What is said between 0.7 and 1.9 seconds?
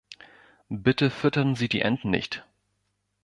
Bitte füttern Sie die